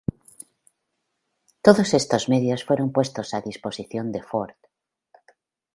Todos 1.65 1.93
estos 1.93 2.27
medios 2.31 2.63
fueron 2.67 2.91
puestos 2.95 3.27
a 3.35 3.39
disposición 3.49 4.07
de 4.11 4.21
Ford. 4.29 4.55